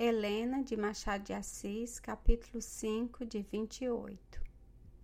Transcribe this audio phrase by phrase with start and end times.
[0.00, 4.40] Helena de Machado de Assis, capítulo 5, de 28.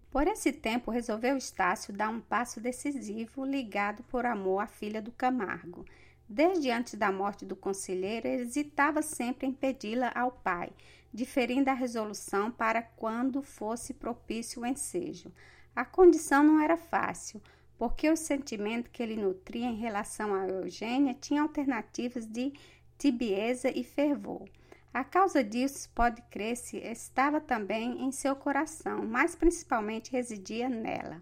[0.09, 5.11] Por esse tempo, resolveu Estácio dar um passo decisivo, ligado por amor à filha do
[5.11, 5.85] Camargo.
[6.29, 10.71] Desde antes da morte do conselheiro, hesitava sempre em pedi-la ao pai,
[11.13, 15.33] diferindo a resolução para quando fosse propício o ensejo.
[15.75, 17.43] A condição não era fácil,
[17.77, 22.53] porque o sentimento que ele nutria em relação a Eugênia tinha alternativas de
[22.97, 24.49] tibieza e fervor.
[24.95, 31.21] A causa disso, pode crer-se, estava também em seu coração, mas principalmente residia nela.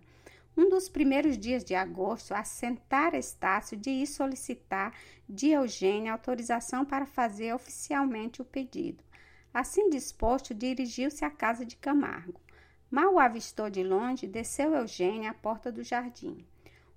[0.54, 4.92] Um dos primeiros dias de agosto, assentara Estácio de ir solicitar
[5.26, 9.02] de Eugênia autorização para fazer oficialmente o pedido.
[9.54, 12.38] Assim disposto, dirigiu-se à casa de Camargo.
[12.90, 16.44] Mal o avistou de longe, desceu Eugênia à porta do jardim.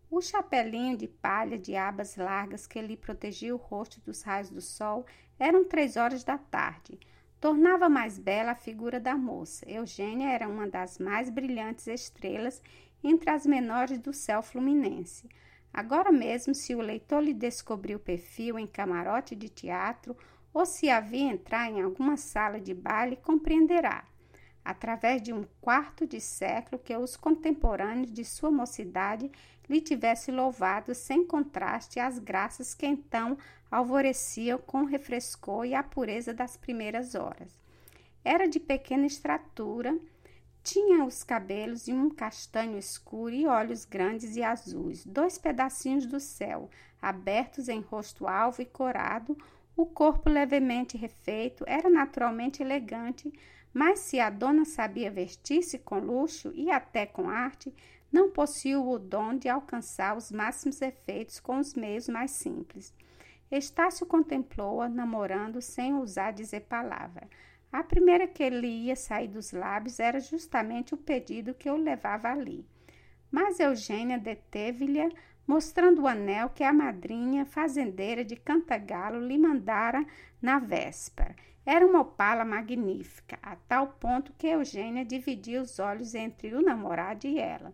[0.10, 4.62] O chapelinho de palha de abas largas que lhe protegia o rosto dos raios do
[4.62, 5.06] sol
[5.40, 7.00] eram três horas da tarde.
[7.42, 9.70] Tornava mais bela a figura da moça.
[9.70, 12.62] Eugênia era uma das mais brilhantes estrelas
[13.04, 15.28] entre as menores do céu fluminense.
[15.74, 20.16] Agora mesmo, se o leitor lhe descobriu o perfil em camarote de teatro
[20.54, 24.06] ou se havia entrar em alguma sala de baile, compreenderá
[24.66, 29.32] através de um quarto de século que os contemporâneos de sua mocidade
[29.70, 33.38] lhe tivessem louvado sem contraste as graças que então
[33.70, 37.60] alvoreciam com o refrescor e a pureza das primeiras horas.
[38.24, 39.98] Era de pequena estatura,
[40.64, 46.20] tinha os cabelos de um castanho escuro e olhos grandes e azuis, dois pedacinhos do
[46.20, 46.70] céu,
[47.02, 49.38] abertos em rosto alvo e corado,
[49.78, 53.32] o corpo levemente refeito, era naturalmente elegante,
[53.74, 57.74] mas se a dona sabia vestir-se com luxo e até com arte,
[58.16, 62.94] não possuía o dom de alcançar os máximos efeitos com os meios mais simples.
[63.52, 67.30] Estácio contemplou-a, namorando sem ousar dizer palavra.
[67.70, 72.30] A primeira que lhe ia sair dos lábios era justamente o pedido que o levava
[72.30, 72.66] ali.
[73.30, 75.14] Mas Eugênia deteve-lhe,
[75.46, 80.06] mostrando o anel que a madrinha fazendeira de Cantagalo lhe mandara
[80.42, 81.36] na véspera.
[81.66, 87.28] Era uma opala magnífica, a tal ponto que Eugênia dividia os olhos entre o namorado
[87.28, 87.74] e ela.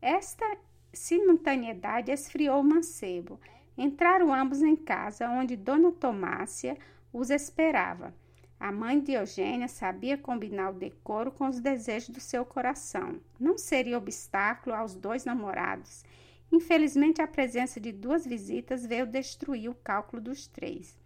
[0.00, 0.56] Esta
[0.92, 3.40] simultaneidade esfriou o mancebo.
[3.76, 6.76] Entraram ambos em casa, onde Dona Tomásia
[7.12, 8.14] os esperava.
[8.58, 13.20] A mãe de Eugênia sabia combinar o decoro com os desejos do seu coração.
[13.38, 16.04] Não seria obstáculo aos dois namorados.
[16.50, 20.96] Infelizmente, a presença de duas visitas veio destruir o cálculo dos três.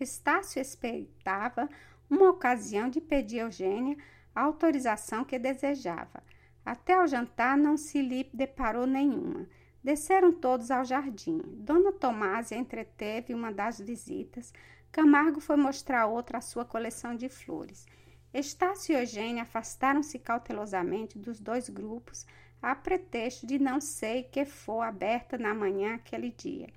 [0.00, 1.68] Estácio esperava
[2.10, 3.96] uma ocasião de pedir a Eugênia
[4.34, 6.22] a autorização que desejava.
[6.66, 9.48] Até ao jantar não se lhe deparou nenhuma.
[9.82, 11.40] Desceram todos ao jardim.
[11.46, 14.52] Dona Tomásia entreteve uma das visitas.
[14.92, 17.86] Camargo foi mostrar outra a sua coleção de flores.
[18.34, 22.26] Estácio e Eugênia afastaram-se cautelosamente dos dois grupos,
[22.60, 26.68] a pretexto de não sei que for aberta na manhã aquele dia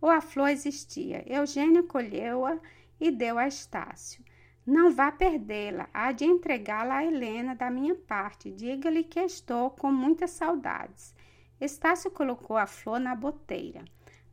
[0.00, 1.22] ou a flor existia.
[1.26, 2.58] Eugênio colheu-a
[2.98, 4.24] e deu a Estácio.
[4.70, 8.52] Não vá perdê-la, há de entregá-la a Helena da minha parte.
[8.52, 11.12] Diga-lhe que estou com muitas saudades.
[11.60, 13.84] Estácio colocou a flor na boteira.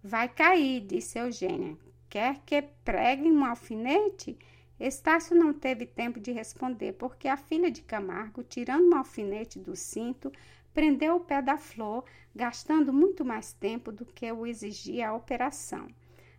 [0.03, 1.75] Vai cair, disse Eugênia.
[2.07, 4.37] Quer que pregue um alfinete?
[4.79, 9.75] Estácio não teve tempo de responder, porque a filha de Camargo, tirando um alfinete do
[9.75, 10.31] cinto,
[10.71, 12.05] prendeu o pé da flor,
[12.35, 15.87] gastando muito mais tempo do que o exigia a operação.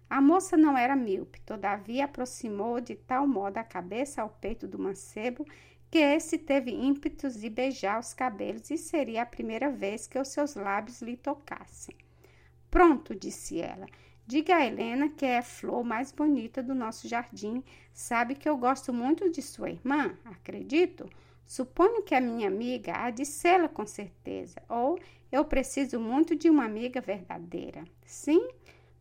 [0.08, 4.78] A moça não era míope, todavia aproximou de tal modo a cabeça ao peito do
[4.78, 5.44] mancebo
[5.90, 10.28] que esse teve ímpetos de beijar os cabelos e seria a primeira vez que os
[10.28, 11.96] seus lábios lhe tocassem.
[12.70, 13.86] Pronto, disse ela.
[14.26, 17.64] Diga a Helena que é a flor mais bonita do nosso jardim.
[17.94, 21.08] Sabe que eu gosto muito de sua irmã, acredito.
[21.46, 24.98] Suponho que a minha amiga há de sê-la com certeza, ou
[25.32, 27.84] eu preciso muito de uma amiga verdadeira.
[28.04, 28.46] Sim,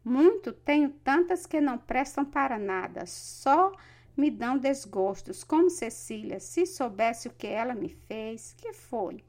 [0.08, 3.72] muito, tenho tantas que não prestam para nada, só
[4.16, 9.24] me dão desgostos, como Cecília, se soubesse o que ela me fez, que foi?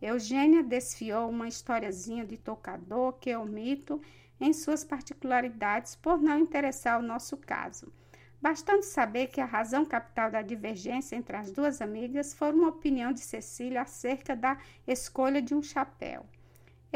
[0.00, 4.00] Eugênia desfiou uma historiazinha de tocador que omito
[4.40, 7.92] em suas particularidades por não interessar o nosso caso.
[8.40, 13.12] Bastando saber que a razão capital da divergência entre as duas amigas foi uma opinião
[13.12, 16.26] de Cecília acerca da escolha de um chapéu.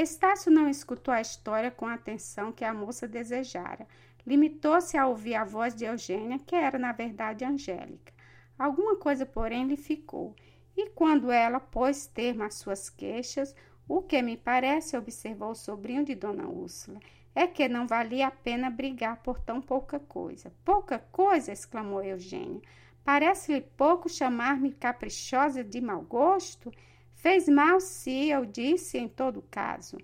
[0.00, 3.84] Estácio não escutou a história com a atenção que a moça desejara.
[4.24, 8.12] Limitou-se a ouvir a voz de Eugênia, que era, na verdade, Angélica.
[8.56, 10.36] Alguma coisa, porém, lhe ficou.
[10.76, 13.56] E quando ela pôs termo às suas queixas,
[13.88, 17.00] o que me parece, observou o sobrinho de Dona Úrsula,
[17.34, 20.52] é que não valia a pena brigar por tão pouca coisa.
[20.64, 21.50] Pouca coisa?
[21.50, 22.62] exclamou Eugênia.
[23.02, 26.70] Parece-lhe pouco chamar-me caprichosa de mau gosto?
[27.18, 29.98] Fez mal se eu disse em todo caso.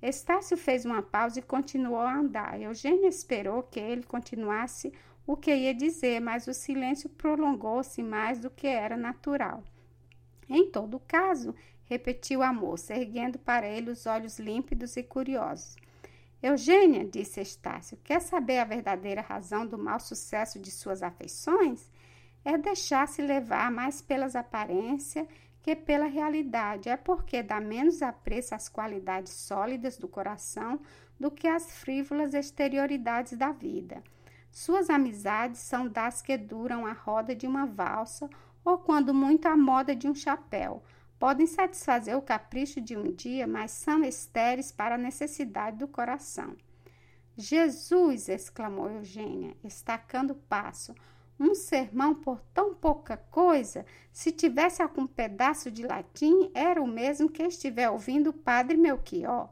[0.00, 2.58] Estácio fez uma pausa e continuou a andar.
[2.58, 4.90] Eugênia esperou que ele continuasse
[5.26, 9.62] o que ia dizer, mas o silêncio prolongou-se mais do que era natural.
[10.48, 15.76] Em todo caso, repetiu a moça, erguendo para ele os olhos límpidos e curiosos.
[16.42, 21.90] Eugênia, disse Estácio, quer saber a verdadeira razão do mau sucesso de suas afeições?
[22.42, 25.26] É deixar-se levar mais pelas aparências
[25.64, 26.90] que pela realidade.
[26.90, 30.78] É porque dá menos apreço às qualidades sólidas do coração
[31.18, 34.04] do que às frívolas exterioridades da vida.
[34.52, 38.28] Suas amizades são das que duram a roda de uma valsa
[38.62, 40.82] ou, quando muito, a moda de um chapéu
[41.18, 46.54] podem satisfazer o capricho de um dia, mas são estéreis para a necessidade do coração.
[47.36, 48.28] Jesus!
[48.28, 50.94] exclamou Eugênia, estacando o passo.
[51.38, 53.84] Um sermão por tão pouca coisa?
[54.12, 59.50] Se tivesse algum pedaço de latim, era o mesmo que estiver ouvindo o padre Melchior.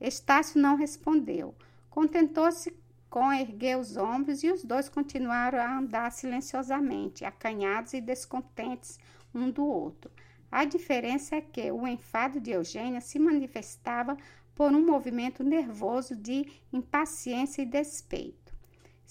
[0.00, 1.54] Estácio não respondeu.
[1.88, 2.74] Contentou-se
[3.08, 8.98] com erguer os ombros e os dois continuaram a andar silenciosamente, acanhados e descontentes
[9.34, 10.10] um do outro.
[10.50, 14.16] A diferença é que o enfado de Eugênia se manifestava
[14.54, 18.49] por um movimento nervoso de impaciência e despeito.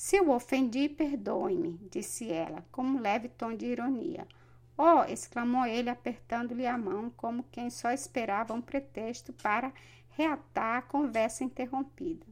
[0.01, 4.25] Se o ofendi, perdoe-me, disse ela, com um leve tom de ironia.
[4.77, 5.03] Oh!
[5.03, 9.73] exclamou ele, apertando-lhe a mão, como quem só esperava um pretexto para
[10.11, 12.25] reatar a conversa interrompida.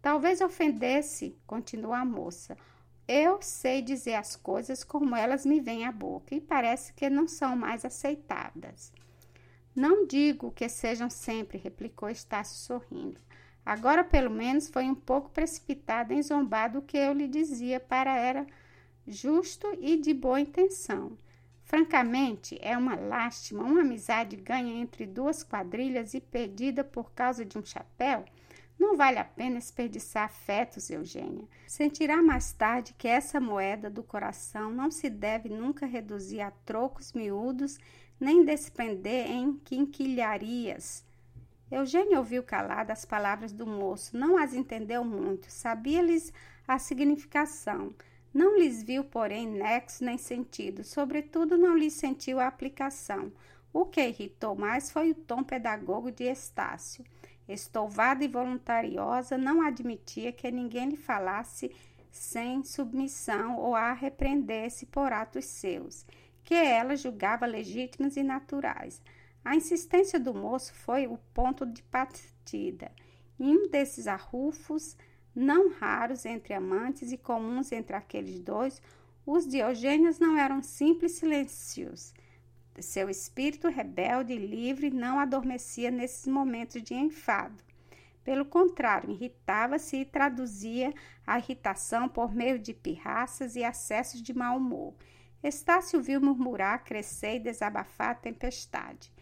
[0.00, 2.56] Talvez ofendesse, continuou a moça,
[3.06, 7.28] eu sei dizer as coisas como elas me vêm à boca e parece que não
[7.28, 8.94] são mais aceitadas.
[9.76, 13.20] Não digo que sejam sempre, replicou Estácio sorrindo.
[13.64, 18.16] Agora, pelo menos, foi um pouco precipitada em zombar do que eu lhe dizia para
[18.16, 18.46] era
[19.06, 21.16] justo e de boa intenção.
[21.62, 27.58] Francamente, é uma lástima uma amizade ganha entre duas quadrilhas e perdida por causa de
[27.58, 28.24] um chapéu
[28.78, 31.46] não vale a pena desperdiçar afetos, Eugênia.
[31.66, 37.12] Sentirá mais tarde que essa moeda do coração não se deve nunca reduzir a trocos
[37.12, 37.78] miúdos,
[38.18, 41.03] nem desprender em quinquilharias.
[41.74, 46.32] Eugênia ouviu calada as palavras do moço, não as entendeu muito, sabia-lhes
[46.68, 47.92] a significação.
[48.32, 53.32] Não lhes viu, porém, nexo nem sentido, sobretudo não lhes sentiu a aplicação.
[53.72, 57.04] O que irritou mais foi o tom pedagogo de Estácio.
[57.48, 61.74] Estouvada e voluntariosa, não admitia que ninguém lhe falasse
[62.08, 66.06] sem submissão ou a repreendesse por atos seus,
[66.44, 69.02] que ela julgava legítimos e naturais.
[69.44, 72.90] A insistência do moço foi o ponto de partida.
[73.38, 74.96] Em um desses arrufos,
[75.34, 78.80] não raros entre amantes e comuns entre aqueles dois,
[79.26, 82.14] os Diogênios não eram simples silêncios,
[82.80, 87.62] seu espírito rebelde e livre não adormecia nesses momentos de enfado.
[88.24, 90.92] Pelo contrário, irritava-se e traduzia
[91.26, 94.94] a irritação por meio de pirraças e acessos de mau humor.
[95.42, 99.12] Estácio viu murmurar, crescer e desabafar a tempestade.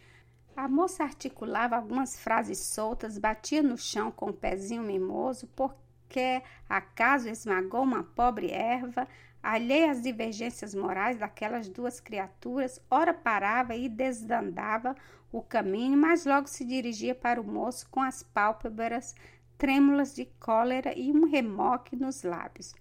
[0.56, 7.28] A moça articulava algumas frases soltas, batia no chão com o pezinho mimoso, porque acaso
[7.28, 9.08] esmagou uma pobre erva,
[9.42, 14.94] Alheia às divergências morais daquelas duas criaturas, ora parava e desandava
[15.32, 19.16] o caminho, mas logo se dirigia para o moço com as pálpebras
[19.58, 22.72] trêmulas de cólera e um remoque nos lábios.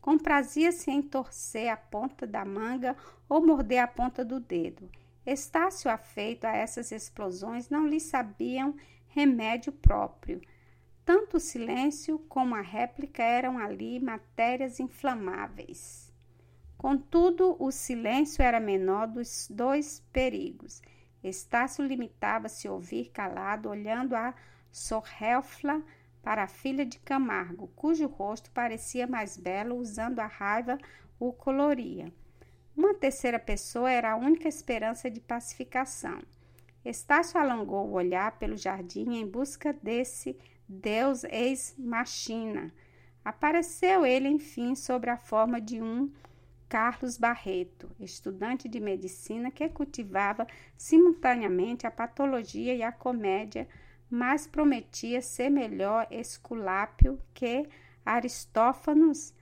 [0.00, 2.96] Comprazia-se em torcer a ponta da manga
[3.28, 4.90] ou morder a ponta do dedo.
[5.30, 8.74] Estácio, afeito a essas explosões, não lhe sabiam
[9.08, 10.40] remédio próprio.
[11.04, 16.10] Tanto o silêncio como a réplica eram ali matérias inflamáveis.
[16.78, 20.80] Contudo, o silêncio era menor dos dois perigos.
[21.22, 24.34] Estácio limitava-se a ouvir calado, olhando a
[24.72, 25.82] Sorrelfla
[26.22, 30.78] para a filha de Camargo, cujo rosto parecia mais belo, usando a raiva
[31.20, 32.10] o coloria.
[32.78, 36.22] Uma terceira pessoa era a única esperança de pacificação.
[36.84, 42.72] Estácio alongou o olhar pelo jardim em busca desse Deus ex-machina.
[43.24, 46.08] Apareceu ele, enfim, sob a forma de um
[46.68, 53.66] Carlos Barreto, estudante de medicina que cultivava simultaneamente a patologia e a comédia,
[54.08, 57.68] mas prometia ser melhor esculápio que
[58.06, 59.34] Aristófanos.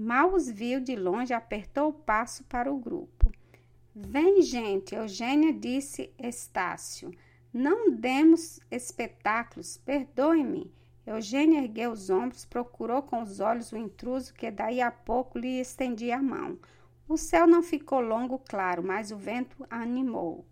[0.00, 3.32] Mal os viu de longe, apertou o passo para o grupo.
[3.92, 7.10] Vem, gente, Eugênia disse Estácio.
[7.52, 10.72] Não demos espetáculos, perdoe-me.
[11.04, 15.58] Eugênia ergueu os ombros, procurou com os olhos o intruso que daí a pouco lhe
[15.58, 16.56] estendia a mão.
[17.08, 20.46] O céu não ficou longo claro, mas o vento animou.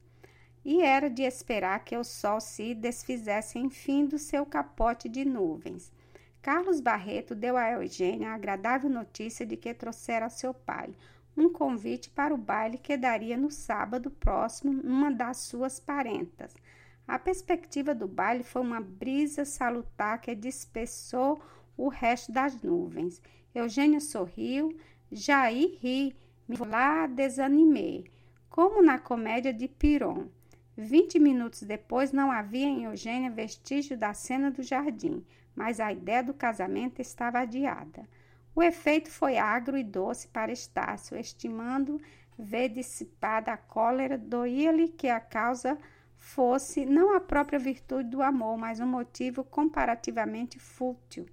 [0.64, 5.92] E era de esperar que o sol se desfizesse enfim do seu capote de nuvens.
[6.46, 10.94] Carlos Barreto deu a Eugênia a agradável notícia de que trouxera seu pai
[11.36, 16.54] um convite para o baile que daria no sábado próximo numa das suas parentas.
[17.04, 21.42] A perspectiva do baile foi uma brisa salutar que dispersou
[21.76, 23.20] o resto das nuvens.
[23.52, 24.78] Eugênia sorriu,
[25.10, 26.14] Jair ri,
[26.46, 28.08] me lá desanimei,
[28.48, 30.28] como na comédia de Piron.
[30.76, 35.24] Vinte minutos depois não havia em Eugênia vestígio da cena do jardim,
[35.56, 38.06] mas a ideia do casamento estava adiada.
[38.54, 42.00] O efeito foi agro e doce para Estácio, estimando
[42.38, 45.78] ver dissipada a cólera, doía-lhe que a causa
[46.16, 51.26] fosse não a própria virtude do amor, mas um motivo comparativamente fútil.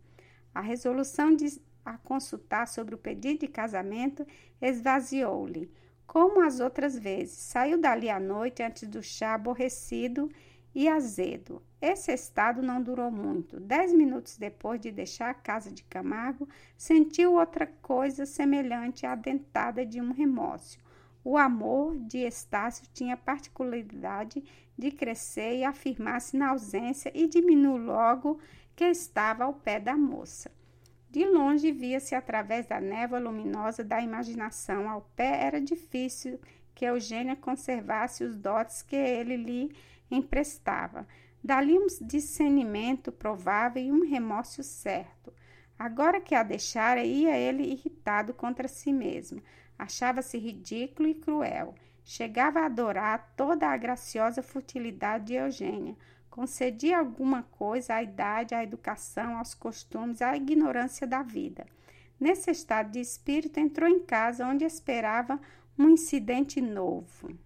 [0.54, 4.26] A resolução de a consultar sobre o pedido de casamento
[4.62, 5.70] esvaziou-lhe,
[6.08, 7.36] como as outras vezes.
[7.36, 10.30] Saiu dali à noite antes do chá aborrecido
[10.74, 11.62] e azedo.
[11.86, 13.60] Esse estado não durou muito.
[13.60, 16.48] Dez minutos depois de deixar a casa de Camargo,
[16.78, 20.80] sentiu outra coisa semelhante à dentada de um remorso.
[21.26, 24.42] O amor de Estácio tinha a particularidade
[24.78, 28.40] de crescer e afirmar-se na ausência e diminuiu logo
[28.78, 30.50] que estava ao pé da moça.
[31.12, 34.90] De longe via-se através da névoa luminosa da imaginação.
[34.90, 36.40] Ao pé era difícil
[36.74, 39.76] que Eugênia conservasse os dotes que ele lhe
[40.10, 41.06] emprestava.
[41.44, 45.34] Dali um discernimento provável e um remorso certo.
[45.78, 49.44] Agora que a deixara, ia ele irritado contra si mesmo.
[49.78, 51.76] Achava-se ridículo e cruel.
[52.06, 55.98] Chegava a adorar toda a graciosa futilidade de Eugênia.
[56.30, 61.66] Concedia alguma coisa à idade, à educação, aos costumes, à ignorância da vida.
[62.18, 65.40] Nesse estado de espírito, entrou em casa onde esperava
[65.78, 67.38] um incidente novo.